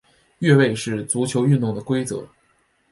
[0.39, 2.27] 越位是足球运动的规则。